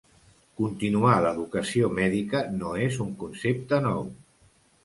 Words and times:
Continuar 0.61 1.17
l'educació 1.25 1.91
mèdica 1.99 2.43
no 2.57 2.73
és 2.89 2.99
un 3.07 3.15
concepte 3.25 3.83
nou. 3.89 4.05